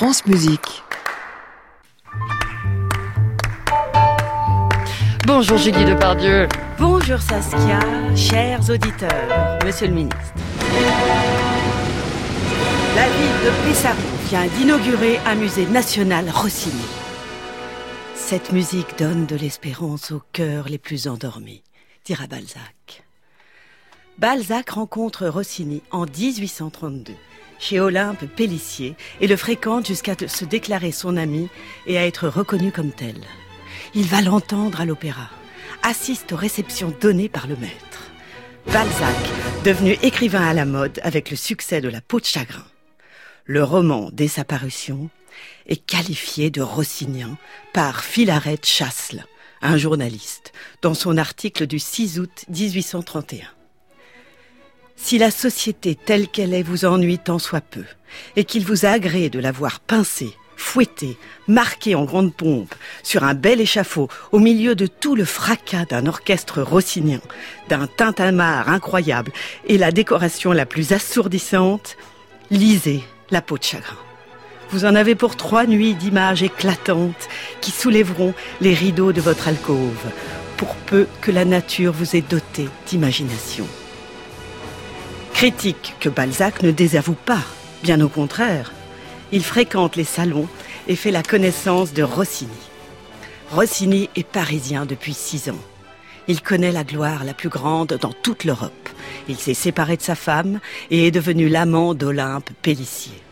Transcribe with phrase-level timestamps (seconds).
[0.00, 0.82] France Musique.
[5.26, 6.48] Bonjour Julie Depardieu.
[6.78, 7.80] Bonjour Saskia,
[8.16, 10.32] chers auditeurs, monsieur le ministre.
[12.96, 13.98] La ville de Pessaro
[14.30, 16.80] vient d'inaugurer un musée national Rossini.
[18.14, 21.62] Cette musique donne de l'espérance aux cœurs les plus endormis,
[22.06, 23.04] dira Balzac.
[24.16, 27.12] Balzac rencontre Rossini en 1832
[27.60, 31.48] chez Olympe Pellissier et le fréquente jusqu'à se déclarer son ami
[31.86, 33.16] et à être reconnu comme tel.
[33.94, 35.30] Il va l'entendre à l'opéra,
[35.82, 38.10] assiste aux réceptions données par le maître.
[38.72, 39.16] Balzac,
[39.64, 42.64] devenu écrivain à la mode avec le succès de La peau de chagrin.
[43.44, 45.10] Le roman, dès sa parution,
[45.66, 47.36] est qualifié de rossinien
[47.72, 49.24] par Philaret Chasles,
[49.62, 53.59] un journaliste, dans son article du 6 août 1831.
[55.02, 57.84] Si la société telle qu'elle est vous ennuie tant soit peu,
[58.36, 61.16] et qu'il vous a agréé de la voir pincée, fouettée,
[61.48, 66.06] marquée en grande pompe, sur un bel échafaud, au milieu de tout le fracas d'un
[66.06, 67.20] orchestre rossinien,
[67.68, 69.32] d'un tintamarre incroyable
[69.66, 71.96] et la décoration la plus assourdissante,
[72.50, 73.96] lisez La peau de chagrin.
[74.68, 77.28] Vous en avez pour trois nuits d'images éclatantes
[77.60, 80.06] qui soulèveront les rideaux de votre alcôve,
[80.56, 83.66] pour peu que la nature vous ait doté d'imagination.
[85.40, 87.40] Critique que Balzac ne désavoue pas,
[87.82, 88.74] bien au contraire.
[89.32, 90.46] Il fréquente les salons
[90.86, 92.50] et fait la connaissance de Rossini.
[93.50, 95.64] Rossini est parisien depuis six ans.
[96.28, 98.90] Il connaît la gloire la plus grande dans toute l'Europe.
[99.30, 103.22] Il s'est séparé de sa femme et est devenu l'amant d'Olympe Pellissier.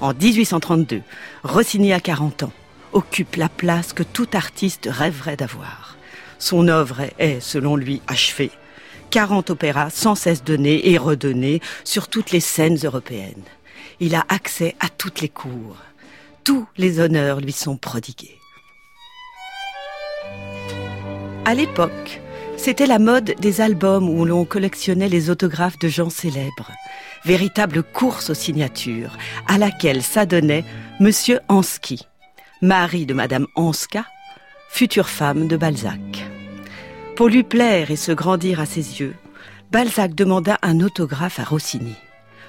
[0.00, 1.02] En 1832,
[1.44, 2.52] Rossini a 40 ans,
[2.94, 5.98] occupe la place que tout artiste rêverait d'avoir.
[6.38, 8.52] Son œuvre est, selon lui, achevée
[9.12, 13.44] 40 opéras sans cesse donnés et redonnés sur toutes les scènes européennes.
[14.00, 15.76] Il a accès à toutes les cours.
[16.44, 18.38] Tous les honneurs lui sont prodigués.
[21.44, 22.22] À l'époque,
[22.56, 26.72] c'était la mode des albums où l'on collectionnait les autographes de gens célèbres.
[27.26, 30.64] Véritable course aux signatures, à laquelle s'adonnait
[31.00, 32.06] Monsieur Ansky,
[32.62, 34.06] mari de Madame Anska,
[34.70, 36.31] future femme de Balzac.
[37.16, 39.14] Pour lui plaire et se grandir à ses yeux,
[39.70, 41.94] Balzac demanda un autographe à Rossini.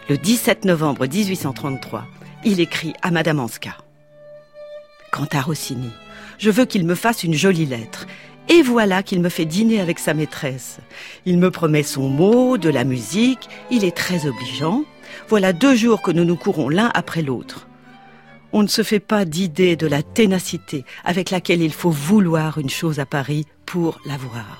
[0.09, 2.05] Le 17 novembre 1833,
[2.45, 3.75] il écrit à Madame Anska.
[5.11, 5.91] Quant à Rossini,
[6.37, 8.07] je veux qu'il me fasse une jolie lettre.
[8.47, 10.77] Et voilà qu'il me fait dîner avec sa maîtresse.
[11.25, 14.85] Il me promet son mot, de la musique, il est très obligeant.
[15.27, 17.67] Voilà deux jours que nous nous courons l'un après l'autre.
[18.53, 22.69] On ne se fait pas d'idée de la ténacité avec laquelle il faut vouloir une
[22.69, 24.59] chose à Paris pour l'avoir.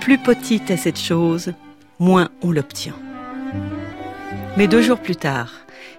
[0.00, 1.52] Plus petite est cette chose,
[1.98, 2.96] moins on l'obtient.
[4.56, 5.52] Mais deux jours plus tard,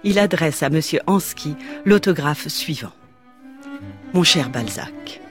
[0.03, 0.81] il adresse à M.
[1.05, 1.55] Ansky
[1.85, 2.91] l'autographe suivant.
[4.16, 5.22] Mon cher Balzac,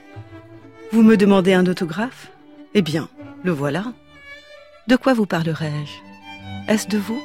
[0.93, 2.31] vous me demandez un autographe?
[2.73, 3.09] Eh bien,
[3.43, 3.91] le voilà.
[4.87, 6.71] De quoi vous parlerai-je?
[6.71, 7.21] Est-ce de vous?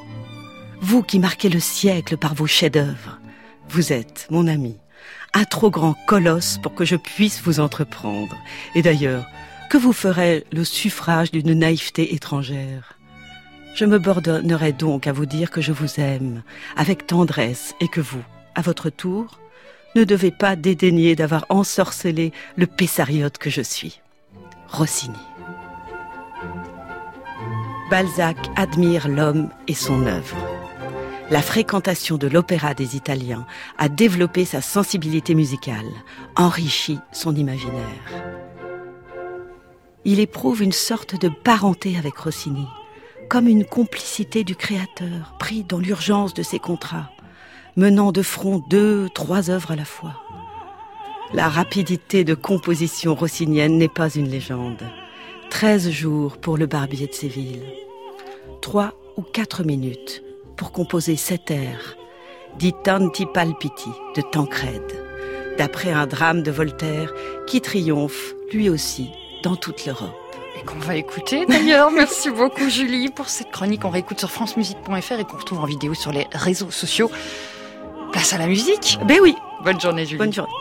[0.80, 3.20] Vous qui marquez le siècle par vos chefs-d'œuvre.
[3.68, 4.76] Vous êtes, mon ami,
[5.34, 8.36] un trop grand colosse pour que je puisse vous entreprendre.
[8.74, 9.24] Et d'ailleurs,
[9.68, 12.98] que vous ferait le suffrage d'une naïveté étrangère?
[13.74, 16.42] Je me bornerai donc à vous dire que je vous aime
[16.76, 18.22] avec tendresse et que vous,
[18.54, 19.38] à votre tour,
[19.94, 24.00] ne devez pas dédaigner d'avoir ensorcelé le pessariote que je suis.
[24.68, 25.16] Rossini.
[27.90, 30.36] Balzac admire l'homme et son œuvre.
[31.30, 33.46] La fréquentation de l'opéra des Italiens
[33.76, 35.88] a développé sa sensibilité musicale,
[36.36, 38.47] enrichi son imaginaire
[40.04, 42.66] il éprouve une sorte de parenté avec Rossini,
[43.28, 47.10] comme une complicité du créateur pris dans l'urgence de ses contrats,
[47.76, 50.14] menant de front deux, trois œuvres à la fois.
[51.34, 54.82] La rapidité de composition rossinienne n'est pas une légende.
[55.50, 57.62] Treize jours pour le barbier de Séville.
[58.62, 60.22] Trois ou quatre minutes
[60.56, 61.96] pour composer cet air,
[62.58, 65.04] dit Tanti Palpiti de Tancrède,
[65.58, 67.12] d'après un drame de Voltaire
[67.46, 69.10] qui triomphe, lui aussi,
[69.42, 70.14] dans toute l'Europe.
[70.60, 71.90] Et qu'on va écouter d'ailleurs.
[71.90, 73.84] Merci beaucoup Julie pour cette chronique.
[73.84, 77.10] On réécoute sur francemusique.fr et qu'on retrouve en vidéo sur les réseaux sociaux.
[78.12, 78.98] Place à la musique.
[79.06, 79.34] Ben oui.
[79.62, 80.18] Bonne journée Julie.
[80.18, 80.52] Bonne journée.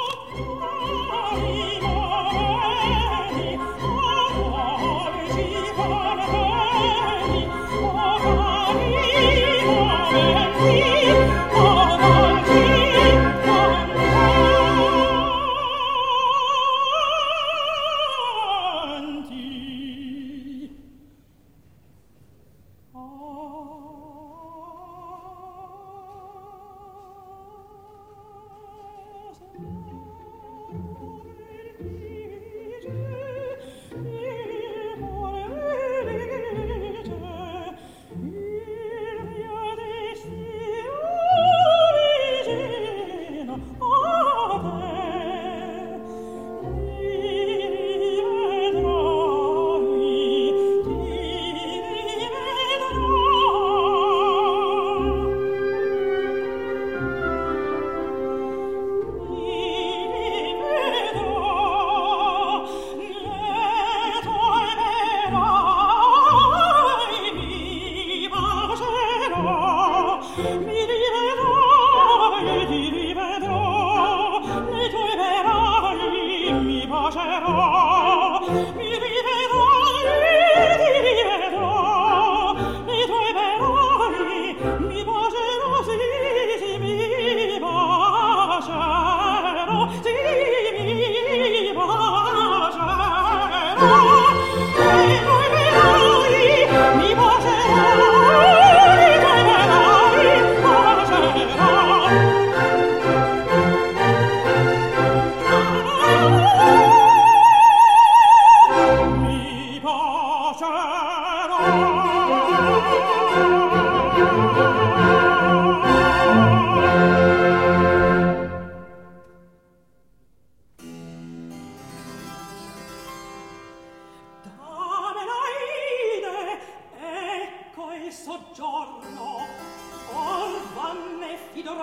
[70.37, 70.76] You.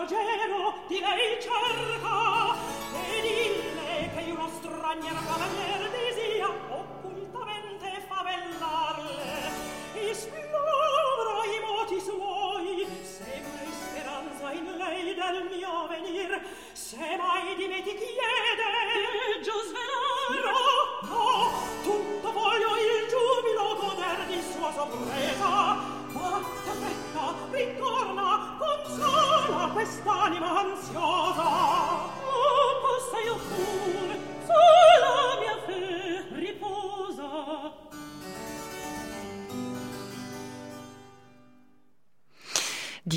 [0.04, 2.54] Ruggero di lei cerca
[2.92, 9.48] e dille che uno straniero cavalier desia occultamente favellarle.
[9.94, 16.38] Esplora i moti suoi se mai speranza in lei del mio venir.
[16.72, 18.73] Se mai di me ti chiede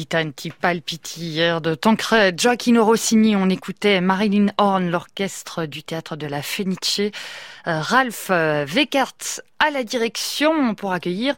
[0.09, 6.27] Tanti Palpiti hier de Tancred, Gioacchino Rossini, on écoutait Marilyn Horn, l'orchestre du théâtre de
[6.27, 7.11] la Fenice, euh,
[7.65, 11.35] Ralph Weckert à la direction pour accueillir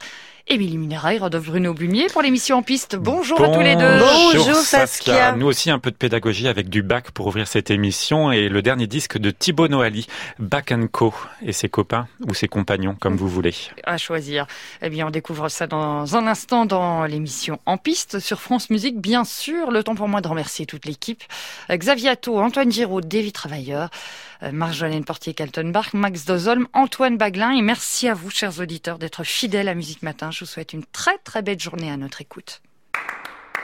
[0.51, 2.95] Émilie Mineray, Rodolphe Bruno Blumier pour l'émission En Piste.
[2.95, 3.99] Bonjour, à tous les deux.
[4.33, 5.33] Bonjour Saskia.
[5.33, 8.63] Nous aussi un peu de pédagogie avec du bac pour ouvrir cette émission et le
[8.63, 10.07] dernier disque de Thibaut Noali,
[10.39, 11.13] Back Co
[11.43, 13.53] et ses copains ou ses compagnons comme vous voulez.
[13.83, 14.47] À choisir.
[14.81, 18.99] Eh bien, on découvre ça dans un instant dans l'émission En Piste sur France Musique.
[18.99, 21.21] Bien sûr, le temps pour moi de remercier toute l'équipe.
[21.69, 23.91] Xavier Atto, Antoine Giraud, David Travailleur.
[24.41, 27.51] Euh, Marjolaine Portier-Kaltenbach, Max Dozolm, Antoine Baglin.
[27.51, 30.31] Et merci à vous, chers auditeurs, d'être fidèles à Musique Matin.
[30.31, 32.61] Je vous souhaite une très très belle journée à notre écoute.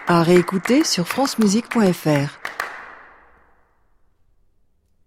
[0.08, 2.65] À réécouter sur francemusique.fr.